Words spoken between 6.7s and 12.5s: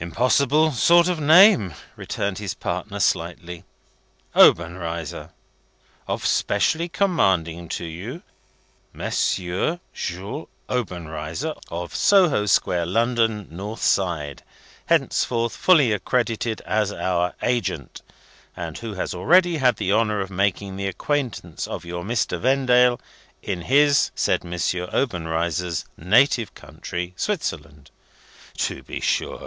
commanding to you M. Jules Obenreizer, of Soho